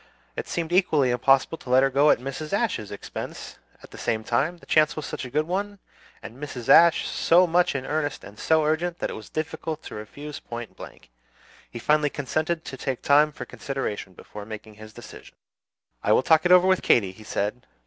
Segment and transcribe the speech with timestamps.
[0.35, 2.53] It seemed equally impossible to let her go at Mrs.
[2.53, 5.77] Ashe's expense; at the same time, the chance was such a good one,
[6.23, 6.69] and Mrs.
[6.69, 10.75] Ashe so much in earnest and so urgent, that it was difficult to refuse point
[10.75, 11.11] blank.
[11.69, 15.35] He finally consented to take time for consideration before making his decision.
[16.01, 17.61] "I will talk it over with Katy," he said.